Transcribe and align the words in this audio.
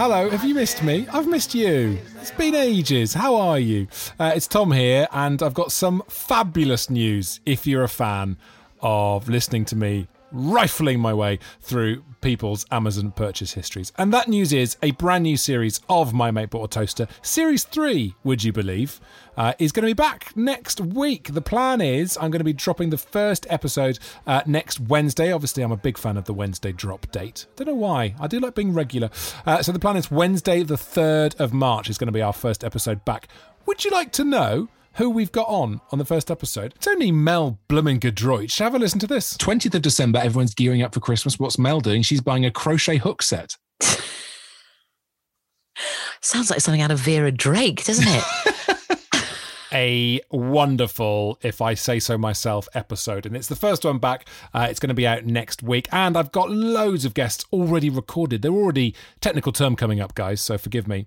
Hello, 0.00 0.30
have 0.30 0.44
you 0.44 0.54
missed 0.54 0.82
me? 0.82 1.06
I've 1.12 1.26
missed 1.26 1.54
you. 1.54 1.98
It's 2.20 2.30
been 2.30 2.54
ages. 2.54 3.14
How 3.14 3.34
are 3.34 3.58
you? 3.58 3.88
Uh, 4.18 4.32
it's 4.34 4.46
Tom 4.46 4.72
here, 4.72 5.08
and 5.12 5.42
I've 5.42 5.54
got 5.54 5.72
some 5.72 6.02
fabulous 6.08 6.88
news 6.88 7.40
if 7.44 7.66
you're 7.66 7.82
a 7.82 7.88
fan 7.88 8.36
of 8.80 9.28
listening 9.28 9.64
to 9.66 9.76
me 9.76 10.06
rifling 10.32 11.00
my 11.00 11.14
way 11.14 11.38
through 11.60 12.04
people's 12.20 12.66
Amazon 12.70 13.12
purchase 13.12 13.52
histories. 13.54 13.92
And 13.96 14.12
that 14.12 14.28
news 14.28 14.52
is 14.52 14.76
a 14.82 14.90
brand 14.92 15.24
new 15.24 15.36
series 15.36 15.80
of 15.88 16.12
My 16.12 16.30
Mate 16.30 16.50
Bought 16.50 16.64
a 16.64 16.80
Toaster. 16.80 17.08
Series 17.22 17.64
3, 17.64 18.14
would 18.24 18.44
you 18.44 18.52
believe, 18.52 19.00
uh, 19.36 19.54
is 19.58 19.72
going 19.72 19.82
to 19.82 19.90
be 19.90 19.94
back 19.94 20.36
next 20.36 20.80
week. 20.80 21.32
The 21.32 21.40
plan 21.40 21.80
is 21.80 22.16
I'm 22.16 22.30
going 22.30 22.40
to 22.40 22.44
be 22.44 22.52
dropping 22.52 22.90
the 22.90 22.98
first 22.98 23.46
episode 23.48 23.98
uh, 24.26 24.42
next 24.46 24.80
Wednesday. 24.80 25.32
Obviously, 25.32 25.62
I'm 25.62 25.72
a 25.72 25.76
big 25.76 25.96
fan 25.96 26.16
of 26.16 26.24
the 26.24 26.34
Wednesday 26.34 26.72
drop 26.72 27.10
date. 27.12 27.46
Don't 27.56 27.68
know 27.68 27.74
why. 27.74 28.14
I 28.20 28.26
do 28.26 28.40
like 28.40 28.54
being 28.54 28.74
regular. 28.74 29.10
Uh, 29.46 29.62
so 29.62 29.72
the 29.72 29.78
plan 29.78 29.96
is 29.96 30.10
Wednesday, 30.10 30.62
the 30.62 30.74
3rd 30.74 31.36
of 31.36 31.52
March, 31.52 31.88
is 31.88 31.98
going 31.98 32.06
to 32.06 32.12
be 32.12 32.22
our 32.22 32.32
first 32.32 32.64
episode 32.64 33.04
back. 33.04 33.28
Would 33.66 33.84
you 33.84 33.90
like 33.90 34.12
to 34.12 34.24
know? 34.24 34.68
Who 34.98 35.08
we've 35.08 35.32
got 35.32 35.48
on 35.48 35.80
on 35.90 35.98
the 35.98 36.04
first 36.04 36.30
episode. 36.30 36.74
It's 36.76 36.86
only 36.88 37.10
Mel 37.12 37.60
Blumengerdreutsch. 37.68 38.58
Have 38.58 38.74
a 38.74 38.78
listen 38.78 38.98
to 38.98 39.06
this. 39.06 39.36
20th 39.36 39.74
of 39.76 39.82
December, 39.82 40.18
everyone's 40.18 40.54
gearing 40.54 40.82
up 40.82 40.92
for 40.92 41.00
Christmas. 41.00 41.38
What's 41.38 41.58
Mel 41.58 41.80
doing? 41.80 42.02
She's 42.02 42.20
buying 42.20 42.44
a 42.44 42.50
crochet 42.50 42.96
hook 42.96 43.22
set. 43.22 43.56
Sounds 46.20 46.50
like 46.50 46.60
something 46.60 46.82
out 46.82 46.90
of 46.90 46.98
Vera 46.98 47.30
Drake, 47.30 47.84
doesn't 47.84 48.08
it? 48.08 48.24
a 49.72 50.20
wonderful, 50.32 51.38
if 51.42 51.62
I 51.62 51.74
say 51.74 52.00
so 52.00 52.18
myself, 52.18 52.68
episode. 52.74 53.24
And 53.24 53.36
it's 53.36 53.46
the 53.46 53.54
first 53.54 53.84
one 53.84 53.98
back. 53.98 54.28
Uh, 54.52 54.66
it's 54.68 54.80
going 54.80 54.88
to 54.88 54.94
be 54.94 55.06
out 55.06 55.24
next 55.24 55.62
week. 55.62 55.86
And 55.92 56.16
I've 56.16 56.32
got 56.32 56.50
loads 56.50 57.04
of 57.04 57.14
guests 57.14 57.44
already 57.52 57.88
recorded. 57.88 58.42
They're 58.42 58.50
already 58.50 58.96
technical 59.20 59.52
term 59.52 59.76
coming 59.76 60.00
up, 60.00 60.16
guys, 60.16 60.40
so 60.40 60.58
forgive 60.58 60.88
me. 60.88 61.06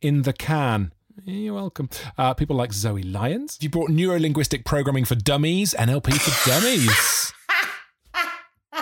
In 0.00 0.22
the 0.22 0.32
can. 0.32 0.92
You're 1.24 1.54
welcome. 1.54 1.88
Uh, 2.16 2.34
people 2.34 2.56
like 2.56 2.72
Zoe 2.72 3.02
Lyons. 3.02 3.58
You 3.60 3.68
brought 3.68 3.90
neuro 3.90 4.18
linguistic 4.18 4.64
programming 4.64 5.04
for 5.04 5.14
dummies, 5.14 5.74
NLP 5.78 6.14
for 6.14 6.48
dummies. 6.50 7.32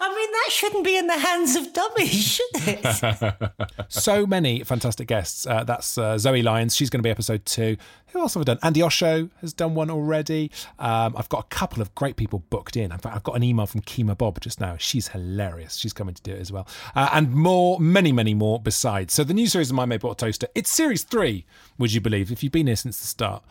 I 0.00 0.08
mean, 0.08 0.30
that 0.32 0.43
shouldn't 0.54 0.84
be 0.84 0.96
in 0.96 1.06
the 1.06 1.18
hands 1.18 1.56
of 1.56 1.72
dummies, 1.72 2.10
should 2.24 2.46
it? 2.54 3.52
so 3.88 4.26
many 4.26 4.62
fantastic 4.64 5.08
guests. 5.08 5.46
Uh, 5.46 5.64
that's 5.64 5.98
uh, 5.98 6.16
Zoe 6.18 6.42
Lyons. 6.42 6.74
She's 6.76 6.90
going 6.90 7.00
to 7.00 7.06
be 7.06 7.10
episode 7.10 7.44
two. 7.44 7.76
Who 8.08 8.20
else 8.20 8.34
have 8.34 8.42
I 8.42 8.44
done? 8.44 8.58
Andy 8.62 8.82
Osho 8.82 9.28
has 9.40 9.52
done 9.52 9.74
one 9.74 9.90
already. 9.90 10.50
Um, 10.78 11.14
I've 11.16 11.28
got 11.28 11.40
a 11.40 11.48
couple 11.48 11.82
of 11.82 11.92
great 11.96 12.14
people 12.14 12.44
booked 12.48 12.76
in. 12.76 12.92
In 12.92 12.98
fact, 12.98 13.16
I've 13.16 13.24
got 13.24 13.34
an 13.34 13.42
email 13.42 13.66
from 13.66 13.80
Kemah 13.80 14.16
Bob 14.16 14.40
just 14.40 14.60
now. 14.60 14.76
She's 14.78 15.08
hilarious. 15.08 15.76
She's 15.76 15.92
coming 15.92 16.14
to 16.14 16.22
do 16.22 16.32
it 16.32 16.40
as 16.40 16.52
well. 16.52 16.68
Uh, 16.94 17.08
and 17.12 17.34
more, 17.34 17.80
many, 17.80 18.12
many 18.12 18.32
more 18.32 18.60
besides. 18.60 19.12
So 19.12 19.24
the 19.24 19.34
new 19.34 19.48
series 19.48 19.70
of 19.70 19.76
My 19.76 19.84
Mate 19.84 20.00
Bought 20.00 20.18
Toaster, 20.18 20.46
it's 20.54 20.70
series 20.70 21.02
three, 21.02 21.44
would 21.76 21.92
you 21.92 22.00
believe, 22.00 22.30
if 22.30 22.42
you've 22.44 22.52
been 22.52 22.68
here 22.68 22.76
since 22.76 23.00
the 23.00 23.06
start. 23.06 23.42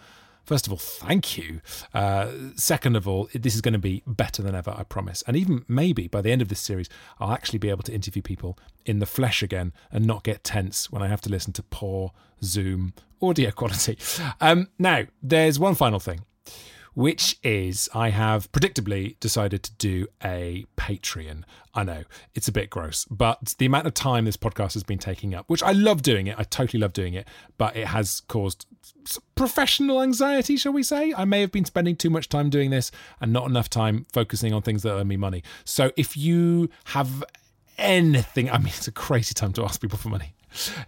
First 0.45 0.67
of 0.67 0.73
all, 0.73 0.79
thank 0.79 1.37
you. 1.37 1.61
Uh, 1.93 2.27
second 2.55 2.95
of 2.95 3.07
all, 3.07 3.29
this 3.33 3.55
is 3.55 3.61
going 3.61 3.73
to 3.73 3.79
be 3.79 4.03
better 4.05 4.41
than 4.41 4.55
ever, 4.55 4.73
I 4.77 4.83
promise. 4.83 5.23
And 5.25 5.37
even 5.37 5.63
maybe 5.67 6.07
by 6.07 6.21
the 6.21 6.31
end 6.31 6.41
of 6.41 6.49
this 6.49 6.59
series, 6.59 6.89
I'll 7.19 7.31
actually 7.31 7.59
be 7.59 7.69
able 7.69 7.83
to 7.83 7.93
interview 7.93 8.21
people 8.21 8.57
in 8.85 8.99
the 8.99 9.05
flesh 9.05 9.41
again 9.41 9.71
and 9.91 10.05
not 10.05 10.23
get 10.23 10.43
tense 10.43 10.91
when 10.91 11.01
I 11.01 11.07
have 11.07 11.21
to 11.21 11.29
listen 11.29 11.53
to 11.53 11.63
poor 11.63 12.11
Zoom 12.43 12.93
audio 13.21 13.51
quality. 13.55 13.97
Um, 14.41 14.67
now, 14.77 15.05
there's 15.21 15.59
one 15.59 15.75
final 15.75 15.99
thing 15.99 16.21
which 16.93 17.37
is 17.43 17.89
I 17.93 18.09
have 18.09 18.51
predictably 18.51 19.19
decided 19.19 19.63
to 19.63 19.71
do 19.73 20.07
a 20.23 20.65
Patreon. 20.77 21.43
I 21.73 21.83
know 21.83 22.03
it's 22.35 22.47
a 22.47 22.51
bit 22.51 22.69
gross, 22.69 23.05
but 23.05 23.55
the 23.57 23.65
amount 23.65 23.87
of 23.87 23.93
time 23.93 24.25
this 24.25 24.37
podcast 24.37 24.73
has 24.73 24.83
been 24.83 24.99
taking 24.99 25.33
up, 25.33 25.49
which 25.49 25.63
I 25.63 25.71
love 25.71 26.03
doing 26.03 26.27
it, 26.27 26.35
I 26.37 26.43
totally 26.43 26.79
love 26.79 26.93
doing 26.93 27.15
it, 27.15 27.27
but 27.57 27.75
it 27.75 27.87
has 27.87 28.21
caused 28.27 28.67
professional 29.35 30.01
anxiety, 30.01 30.55
shall 30.55 30.73
we 30.73 30.83
say? 30.83 31.13
I 31.15 31.25
may 31.25 31.41
have 31.41 31.51
been 31.51 31.65
spending 31.65 31.95
too 31.95 32.09
much 32.09 32.29
time 32.29 32.49
doing 32.49 32.69
this 32.69 32.91
and 33.19 33.33
not 33.33 33.47
enough 33.47 33.69
time 33.69 34.05
focusing 34.13 34.53
on 34.53 34.61
things 34.61 34.83
that 34.83 34.93
earn 34.93 35.07
me 35.07 35.17
money. 35.17 35.43
So 35.65 35.91
if 35.97 36.15
you 36.15 36.69
have 36.85 37.23
anything, 37.77 38.51
I 38.51 38.59
mean, 38.59 38.67
it's 38.67 38.87
a 38.87 38.91
crazy 38.91 39.33
time 39.33 39.53
to 39.53 39.63
ask 39.63 39.81
people 39.81 39.97
for 39.97 40.09
money. 40.09 40.33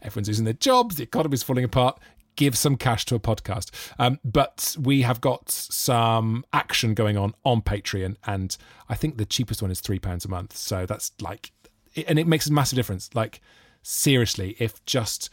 Everyone's 0.04 0.28
losing 0.28 0.46
their 0.46 0.54
jobs, 0.54 0.98
the 0.98 1.04
economy's 1.04 1.42
falling 1.42 1.64
apart 1.64 2.00
give 2.36 2.58
some 2.58 2.76
cash 2.78 3.06
to 3.06 3.16
a 3.16 3.20
podcast. 3.20 3.72
Um, 4.00 4.20
but 4.24 4.76
we 4.80 5.02
have 5.04 5.22
got 5.22 5.50
some 5.50 6.46
action 6.54 6.94
going 6.94 7.18
on 7.18 7.34
on 7.44 7.62
Patreon, 7.62 8.16
and 8.26 8.58
I 8.90 8.96
think 8.96 9.18
the 9.18 9.26
cheapest 9.26 9.62
one 9.62 9.72
is 9.72 9.80
three 9.80 10.00
pounds 10.00 10.26
a 10.26 10.30
month. 10.30 10.56
So 10.56 10.86
that's 10.86 11.12
like, 11.22 11.52
and 12.08 12.20
it 12.20 12.28
makes 12.28 12.48
a 12.48 12.54
massive 12.54 12.76
difference. 12.76 13.10
Like 13.14 13.42
seriously, 13.82 14.56
if 14.60 14.84
just 14.86 15.30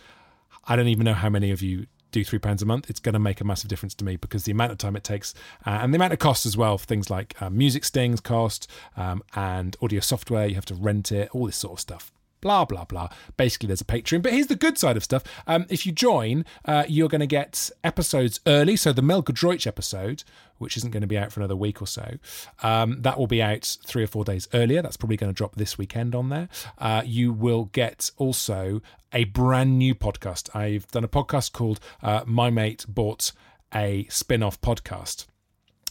I 0.67 0.77
don't 0.77 0.89
even 0.89 1.05
know 1.05 1.15
how 1.15 1.29
many 1.29 1.51
of 1.51 1.62
you 1.62 1.87
do 2.12 2.23
three 2.23 2.39
pounds 2.39 2.62
a 2.62 2.67
month, 2.67 2.91
it's 2.91 3.01
going 3.01 3.15
to 3.15 3.19
make 3.19 3.41
a 3.41 3.45
massive 3.45 3.69
difference 3.69 3.95
to 3.95 4.05
me 4.05 4.17
because 4.17 4.45
the 4.45 4.53
amount 4.53 4.71
of 4.71 4.79
time 4.79 4.95
it 4.97 5.03
takes 5.03 5.35
uh, 5.67 5.71
and 5.71 5.93
the 5.93 5.97
amount 5.97 6.12
of 6.12 6.19
cost 6.19 6.45
as 6.45 6.57
well 6.57 6.77
for 6.77 6.85
things 6.85 7.09
like 7.09 7.41
uh, 7.41 7.49
music 7.49 7.85
stings 7.85 8.21
cost 8.21 8.71
um, 8.97 9.23
and 9.35 9.77
audio 9.81 10.01
software, 10.01 10.47
you 10.47 10.55
have 10.55 10.67
to 10.67 10.75
rent 10.75 11.11
it, 11.11 11.31
all 11.35 11.47
this 11.47 11.57
sort 11.57 11.73
of 11.73 11.81
stuff 11.81 12.12
blah 12.43 12.67
blah 12.67 12.85
blah. 12.85 13.09
Basically, 13.39 13.69
there's 13.69 13.81
a 13.81 13.87
Patreon. 13.87 14.21
But 14.21 14.35
here's 14.35 14.49
the 14.49 14.57
good 14.57 14.77
side 14.77 14.99
of 14.99 15.03
stuff. 15.03 15.23
Um, 15.47 15.65
if 15.71 15.87
you 15.87 15.93
join, 15.93 16.45
uh, 16.67 16.85
you're 16.87 17.09
going 17.09 17.21
to 17.21 17.27
get 17.27 17.71
episodes 17.83 18.41
early. 18.47 18.77
So 18.77 18.93
the 18.93 19.01
Mel 19.01 19.23
Giedroyc 19.23 19.67
episode, 19.67 20.25
which 20.59 20.77
isn't 20.77 20.91
going 20.91 21.01
to 21.01 21.07
be 21.07 21.17
out 21.17 21.33
for 21.33 21.41
another 21.41 21.57
week 21.57 21.81
or 21.81 21.87
so, 21.87 22.19
um, 22.63 23.01
that 23.01 23.19
will 23.19 23.27
be 23.27 23.41
out 23.41 23.79
three 23.87 24.03
or 24.03 24.09
four 24.09 24.25
days 24.25 24.47
earlier. 24.53 24.83
That's 24.83 24.99
probably 24.99 25.17
going 25.17 25.33
to 25.33 25.37
drop 25.37 25.55
this 25.57 25.79
weekend 25.79 26.15
on 26.15 26.29
there. 26.29 26.51
Uh, 26.77 27.03
you 27.07 27.33
will 27.33 27.67
get 27.67 28.11
also 28.19 28.83
a 29.13 29.25
brand 29.25 29.79
new 29.79 29.95
podcast. 29.95 30.55
I've 30.55 30.87
done 30.89 31.05
a 31.05 31.09
podcast 31.09 31.53
called 31.53 31.81
uh, 32.03 32.25
My 32.27 32.51
Mate 32.51 32.85
Bought 32.87 33.33
a 33.75 34.07
spin-off 34.11 34.61
podcast 34.61 35.27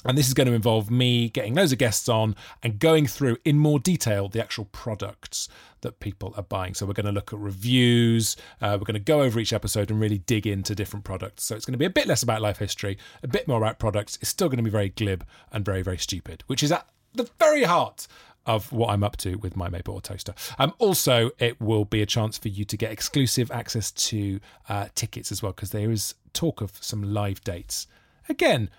and 0.06 0.18
this 0.18 0.28
is 0.28 0.34
going 0.34 0.48
to 0.48 0.54
involve 0.54 0.90
me 0.90 1.30
getting 1.30 1.56
loads 1.56 1.72
of 1.72 1.78
guests 1.78 2.10
on 2.10 2.36
and 2.64 2.80
going 2.80 3.08
through 3.08 3.38
in 3.46 3.58
more 3.58 3.80
detail 3.80 4.28
the 4.28 4.42
actual 4.42 4.66
products 4.66 5.48
that 5.82 6.00
people 6.00 6.34
are 6.38 6.44
buying. 6.44 6.74
So 6.74 6.86
we're 6.86 6.94
going 6.94 7.06
to 7.06 7.12
look 7.12 7.34
at 7.34 7.40
reviews, 7.40 8.36
uh, 8.62 8.78
we're 8.80 8.86
going 8.86 8.94
to 8.94 9.00
go 9.00 9.22
over 9.22 9.40
each 9.40 9.54
episode 9.54 9.92
and 9.92 10.00
really 10.00 10.20
dig 10.20 10.48
into 10.48 10.76
different 10.76 11.06
products. 11.06 11.44
So 11.44 11.56
it's 11.56 11.66
going 11.66 11.74
to 11.74 11.80
be 11.80 11.86
a 11.86 11.90
bit 11.90 12.08
less 12.08 12.24
about 12.24 12.42
life 12.42 12.58
history, 12.58 12.98
a 13.24 13.28
bit 13.28 13.48
more 13.48 13.58
about 13.58 13.80
products. 13.80 14.18
It's 14.22 14.30
still 14.30 14.48
going 14.48 14.58
to 14.58 14.64
be 14.64 14.70
very 14.70 14.90
glib 14.90 15.26
and 15.52 15.66
very, 15.66 15.82
very 15.82 15.98
stupid, 15.98 16.44
which 16.48 16.64
is 16.64 16.72
at 16.72 16.88
the 17.14 17.30
very 17.40 17.64
heart 17.64 18.08
of 18.46 18.72
what 18.72 18.90
I'm 18.90 19.04
up 19.04 19.18
to 19.18 19.36
with 19.36 19.56
my 19.56 19.70
Maple 19.70 20.02
Toaster. 20.02 20.34
Um, 20.58 20.74
also, 20.80 21.32
it 21.38 21.62
will 21.62 21.86
be 21.86 22.02
a 22.02 22.06
chance 22.06 22.38
for 22.38 22.48
you 22.48 22.66
to 22.66 22.78
get 22.78 22.92
exclusive 22.92 23.52
access 23.52 23.92
to 23.92 24.40
uh, 24.68 24.88
tickets 24.96 25.32
as 25.32 25.44
well, 25.44 25.52
because 25.52 25.72
there 25.72 25.92
is 25.92 26.16
talk 26.34 26.62
of 26.62 26.72
some 26.82 27.04
live 27.04 27.44
dates. 27.44 27.88
Again, 28.30 28.70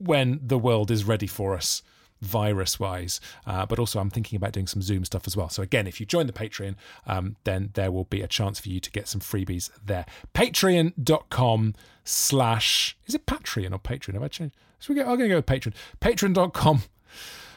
when 0.00 0.40
the 0.42 0.58
world 0.58 0.90
is 0.90 1.04
ready 1.04 1.26
for 1.26 1.54
us 1.54 1.82
virus 2.20 2.78
wise 2.78 3.18
uh, 3.46 3.64
but 3.64 3.78
also 3.78 3.98
i'm 3.98 4.10
thinking 4.10 4.36
about 4.36 4.52
doing 4.52 4.66
some 4.66 4.82
zoom 4.82 5.04
stuff 5.04 5.26
as 5.26 5.36
well. 5.36 5.48
So 5.48 5.62
again 5.62 5.86
if 5.86 6.00
you 6.00 6.06
join 6.06 6.26
the 6.26 6.32
patreon 6.32 6.74
um, 7.06 7.36
then 7.44 7.70
there 7.74 7.90
will 7.90 8.04
be 8.04 8.20
a 8.20 8.28
chance 8.28 8.60
for 8.60 8.68
you 8.68 8.80
to 8.80 8.90
get 8.90 9.08
some 9.08 9.20
freebies 9.20 9.70
there. 9.84 10.04
Patreon.com 10.34 11.74
slash 12.04 12.96
is 13.06 13.14
it 13.14 13.26
patreon 13.26 13.72
or 13.72 13.78
patreon? 13.78 14.14
Have 14.14 14.22
i 14.22 14.28
changed? 14.28 14.54
So 14.78 14.92
we 14.92 15.00
go, 15.00 15.02
i'm 15.02 15.18
going 15.18 15.20
to 15.20 15.28
go 15.28 15.36
with 15.36 15.46
patreon. 15.46 15.74
Patreon.com 16.00 16.82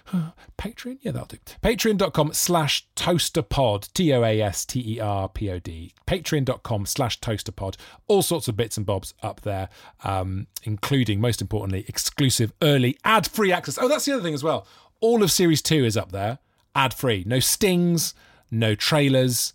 Patreon? 0.58 0.97
Yeah, 1.02 1.12
that'll 1.12 1.28
do. 1.28 1.38
Patreon.com 1.62 2.34
slash 2.34 2.88
toasterpod. 2.96 3.91
T 3.94 4.14
O 4.14 4.24
A 4.24 4.41
S 4.41 4.66
T 4.66 4.96
E 4.96 5.00
R 5.00 5.30
P 5.30 5.50
O 5.50 5.59
D. 5.59 5.94
Patreon.com 6.08 6.86
slash 6.86 7.19
toasterpod. 7.19 7.75
All 8.08 8.22
sorts 8.22 8.47
of 8.47 8.58
bits 8.58 8.78
and 8.78 8.86
bobs 8.86 9.13
up 9.24 9.42
there, 9.42 9.69
um, 10.04 10.48
including, 10.63 11.22
most 11.22 11.42
importantly, 11.42 11.86
exclusive 11.88 12.54
early 12.62 12.98
ad 13.04 13.28
free 13.28 13.51
access. 13.51 13.78
Oh, 13.80 13.88
that's 13.88 14.06
the 14.06 14.13
other 14.13 14.24
thing 14.24 14.33
as 14.33 14.44
well. 14.44 14.68
All 15.00 15.24
of 15.24 15.31
Series 15.31 15.62
2 15.62 15.83
is 15.83 15.98
up 15.98 16.12
there, 16.12 16.39
ad 16.75 16.94
free. 16.94 17.24
No 17.28 17.39
stings, 17.39 18.13
no 18.50 18.75
trailers, 18.75 19.54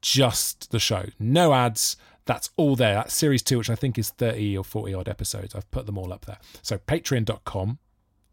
just 0.00 0.70
the 0.70 0.78
show. 0.78 1.06
No 1.18 1.52
ads. 1.52 1.96
That's 2.26 2.50
all 2.56 2.76
there. 2.76 2.94
That's 2.94 3.12
Series 3.12 3.42
2, 3.42 3.58
which 3.58 3.70
I 3.70 3.74
think 3.74 3.98
is 3.98 4.10
30 4.10 4.56
or 4.56 4.64
40 4.64 4.94
odd 4.94 5.08
episodes. 5.08 5.54
I've 5.54 5.70
put 5.70 5.86
them 5.86 5.98
all 5.98 6.12
up 6.12 6.26
there. 6.26 6.38
So 6.62 6.78
patreon.com 6.78 7.78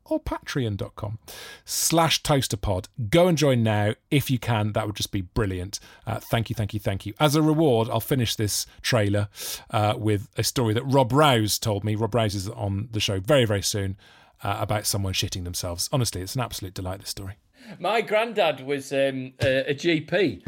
or 0.10 0.20
patreon.com 0.20 1.20
slash 1.66 2.22
toasterpod. 2.24 2.88
Go 3.10 3.28
and 3.28 3.38
join 3.38 3.64
now 3.64 3.96
if 4.10 4.30
you 4.30 4.40
can. 4.40 4.74
That 4.74 4.88
would 4.88 4.96
just 4.96 5.12
be 5.12 5.22
brilliant. 5.22 5.80
Uh, 6.06 6.20
thank 6.20 6.50
you, 6.50 6.56
thank 6.56 6.74
you, 6.74 6.80
thank 6.80 7.06
you. 7.06 7.14
As 7.20 7.36
a 7.36 7.42
reward, 7.42 7.90
I'll 7.90 8.00
finish 8.00 8.36
this 8.36 8.66
trailer 8.82 9.30
uh, 9.72 9.96
with 9.98 10.30
a 10.38 10.44
story 10.44 10.74
that 10.74 10.84
Rob 10.84 11.12
Rouse 11.12 11.60
told 11.60 11.84
me. 11.84 11.96
Rob 11.96 12.16
Rouse 12.16 12.36
is 12.36 12.50
on 12.50 12.90
the 12.92 13.00
show 13.00 13.20
very, 13.20 13.46
very 13.46 13.62
soon 13.62 13.98
uh, 14.44 14.58
about 14.60 14.86
someone 14.86 15.14
shitting 15.14 15.44
themselves. 15.44 15.90
Honestly, 15.92 16.22
it's 16.22 16.36
an 16.36 16.42
absolute 16.42 16.74
delight, 16.74 17.00
this 17.00 17.10
story. 17.10 17.36
My 17.80 18.02
granddad 18.02 18.66
was 18.66 18.92
um, 18.94 19.34
a, 19.42 19.72
a, 19.72 19.76
GP 19.76 20.42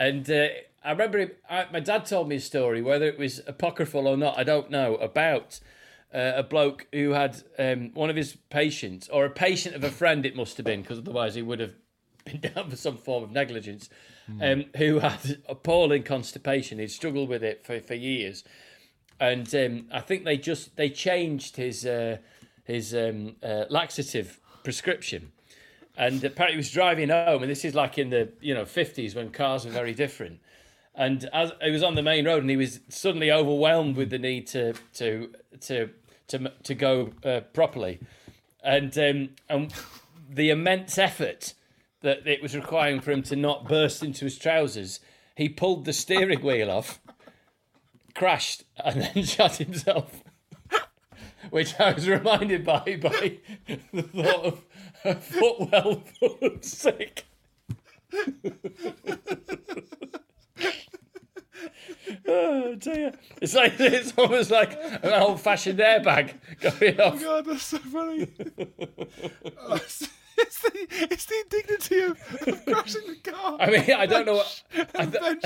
and 0.00 0.28
uh, 0.28 0.48
I 0.84 0.90
remember 0.90 1.18
it, 1.18 1.38
I, 1.48 1.66
my 1.72 1.80
dad 1.80 2.04
told 2.06 2.28
me 2.28 2.36
a 2.36 2.40
story, 2.40 2.82
whether 2.82 3.06
it 3.06 3.18
was 3.18 3.40
apocryphal 3.46 4.06
or 4.06 4.16
not, 4.16 4.38
I 4.38 4.44
don't 4.44 4.70
know, 4.70 4.96
about 4.96 5.60
uh, 6.14 6.32
a 6.36 6.42
bloke 6.42 6.86
who 6.92 7.10
had 7.10 7.42
um, 7.58 7.90
one 7.94 8.10
of 8.10 8.16
his 8.16 8.36
patients, 8.50 9.08
or 9.08 9.24
a 9.24 9.30
patient 9.30 9.74
of 9.74 9.84
a 9.84 9.90
friend, 9.90 10.24
it 10.24 10.36
must 10.36 10.56
have 10.56 10.64
been, 10.64 10.82
because 10.82 10.98
otherwise 10.98 11.34
he 11.34 11.42
would 11.42 11.60
have 11.60 11.74
been 12.24 12.40
down 12.40 12.70
for 12.70 12.76
some 12.76 12.96
form 12.96 13.24
of 13.24 13.30
negligence, 13.32 13.90
um, 14.40 14.64
who 14.76 15.00
had 15.00 15.42
appalling 15.48 16.02
constipation. 16.02 16.78
He'd 16.78 16.90
struggled 16.90 17.28
with 17.28 17.42
it 17.42 17.66
for, 17.66 17.80
for 17.80 17.94
years. 17.94 18.44
And 19.20 19.52
um, 19.54 19.86
I 19.92 20.00
think 20.00 20.24
they 20.24 20.36
just 20.36 20.76
they 20.76 20.90
changed 20.90 21.56
his 21.56 21.86
uh, 21.86 22.18
his 22.64 22.94
um, 22.94 23.36
uh, 23.42 23.64
laxative 23.68 24.40
prescription 24.62 25.32
and 25.96 26.24
apparently 26.24 26.54
he 26.54 26.56
was 26.56 26.70
driving 26.70 27.08
home 27.08 27.42
and 27.42 27.50
this 27.50 27.64
is 27.64 27.74
like 27.74 27.98
in 27.98 28.10
the 28.10 28.32
you 28.40 28.54
know 28.54 28.64
50s 28.64 29.14
when 29.14 29.30
cars 29.30 29.64
were 29.64 29.70
very 29.70 29.94
different 29.94 30.40
and 30.94 31.28
as 31.32 31.52
he 31.62 31.70
was 31.70 31.82
on 31.82 31.94
the 31.94 32.02
main 32.02 32.24
road 32.24 32.42
and 32.42 32.50
he 32.50 32.56
was 32.56 32.80
suddenly 32.88 33.30
overwhelmed 33.30 33.96
with 33.96 34.10
the 34.10 34.18
need 34.18 34.46
to 34.48 34.74
to 34.94 35.30
to 35.60 35.90
to, 36.28 36.52
to 36.62 36.74
go 36.74 37.12
uh, 37.24 37.40
properly. 37.52 38.00
And 38.62 38.96
um, 38.98 39.28
and 39.48 39.72
the 40.28 40.50
immense 40.50 40.98
effort 40.98 41.54
that 42.00 42.26
it 42.26 42.42
was 42.42 42.56
requiring 42.56 43.00
for 43.00 43.10
him 43.10 43.22
to 43.24 43.36
not 43.36 43.68
burst 43.68 44.02
into 44.02 44.24
his 44.24 44.38
trousers 44.38 45.00
he 45.36 45.48
pulled 45.48 45.84
the 45.84 45.92
steering 45.92 46.42
wheel 46.42 46.70
off 46.70 47.00
crashed 48.14 48.64
and 48.76 49.02
then 49.14 49.24
shot 49.24 49.56
himself. 49.56 50.22
Which 51.50 51.78
I 51.78 51.92
was 51.92 52.08
reminded 52.08 52.64
by 52.64 52.98
by 53.00 53.38
the 53.92 54.02
thought 54.02 54.64
of 55.04 55.24
footwell 55.24 56.02
full 56.18 56.38
of 56.40 56.64
sick. 62.82 62.92
oh 62.92 62.94
dear! 62.94 63.12
It's 63.40 63.54
like 63.54 63.74
it's 63.78 64.12
almost 64.16 64.50
like 64.50 64.72
an 65.02 65.12
old-fashioned 65.12 65.78
airbag 65.78 66.34
going 66.60 67.00
off. 67.00 67.20
God, 67.20 67.46
that's 67.46 67.62
so 67.64 67.78
funny. 67.78 68.28
Oh, 69.60 69.74
it's, 69.74 70.08
it's 70.38 70.58
the, 70.60 70.86
it's 71.10 71.24
the 71.26 71.34
indignity 71.44 72.00
of, 72.00 72.48
of 72.48 72.64
crashing 72.66 73.06
the 73.06 73.30
car. 73.30 73.56
I 73.60 73.70
mean, 73.70 73.92
I 73.92 74.06
don't 74.06 74.26
know 74.26 74.34
what. 74.34 74.62
I 74.94 75.06
th- 75.06 75.22
then 75.22 75.40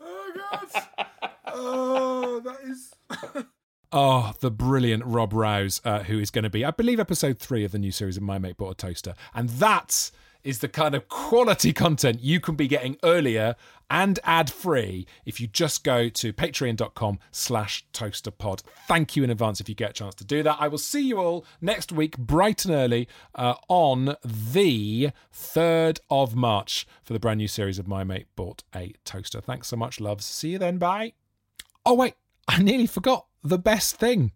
oh 0.00 0.32
God! 0.36 0.82
Oh, 1.46 2.40
that 2.40 2.58
is. 2.64 2.94
Oh, 3.92 4.34
the 4.38 4.52
brilliant 4.52 5.04
Rob 5.04 5.32
Rouse, 5.32 5.80
uh, 5.84 6.04
who 6.04 6.20
is 6.20 6.30
going 6.30 6.44
to 6.44 6.50
be, 6.50 6.64
I 6.64 6.70
believe, 6.70 7.00
episode 7.00 7.40
three 7.40 7.64
of 7.64 7.72
the 7.72 7.78
new 7.78 7.90
series 7.90 8.16
of 8.16 8.22
My 8.22 8.38
Mate 8.38 8.56
Bought 8.56 8.70
a 8.70 8.74
Toaster. 8.76 9.14
And 9.34 9.48
that 9.48 10.12
is 10.44 10.58
the 10.60 10.68
kind 10.68 10.94
of 10.94 11.08
quality 11.08 11.72
content 11.74 12.20
you 12.20 12.40
can 12.40 12.54
be 12.54 12.68
getting 12.68 12.96
earlier 13.02 13.56
and 13.90 14.20
ad-free 14.24 15.06
if 15.26 15.40
you 15.40 15.48
just 15.48 15.82
go 15.82 16.08
to 16.08 16.32
patreon.com 16.32 17.18
slash 17.32 17.84
toasterpod. 17.92 18.62
Thank 18.86 19.16
you 19.16 19.24
in 19.24 19.30
advance 19.30 19.60
if 19.60 19.68
you 19.68 19.74
get 19.74 19.90
a 19.90 19.94
chance 19.94 20.14
to 20.16 20.24
do 20.24 20.42
that. 20.44 20.56
I 20.60 20.68
will 20.68 20.78
see 20.78 21.02
you 21.02 21.18
all 21.18 21.44
next 21.60 21.90
week, 21.90 22.16
bright 22.16 22.64
and 22.64 22.74
early, 22.74 23.08
uh, 23.34 23.54
on 23.68 24.16
the 24.24 25.10
3rd 25.34 25.98
of 26.08 26.36
March 26.36 26.86
for 27.02 27.12
the 27.12 27.20
brand 27.20 27.38
new 27.38 27.48
series 27.48 27.78
of 27.78 27.88
My 27.88 28.04
Mate 28.04 28.28
Bought 28.36 28.62
a 28.74 28.94
Toaster. 29.04 29.40
Thanks 29.40 29.68
so 29.68 29.76
much, 29.76 30.00
loves. 30.00 30.24
See 30.24 30.50
you 30.50 30.58
then. 30.58 30.78
Bye. 30.78 31.14
Oh, 31.84 31.94
wait, 31.94 32.14
I 32.46 32.62
nearly 32.62 32.86
forgot 32.86 33.26
the 33.42 33.58
best 33.58 33.96
thing. 33.96 34.32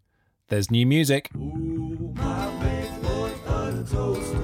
There's 0.48 0.70
new 0.70 0.86
music. 0.86 1.30
Shabba-la-la, 3.84 4.43